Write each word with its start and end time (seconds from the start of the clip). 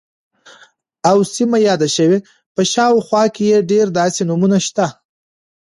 او 1.09 1.17
سیمه 1.35 1.57
یاده 1.67 1.89
شوې، 1.95 2.19
په 2.55 2.61
شاوخوا 2.71 3.23
کې 3.33 3.43
یې 3.51 3.59
ډیر 3.71 3.85
داسې 3.99 4.21
نومونه 4.29 4.57
شته، 4.67 4.85